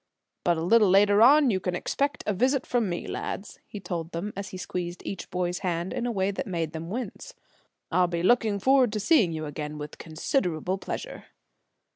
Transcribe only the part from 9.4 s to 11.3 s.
again with considerable pleasure."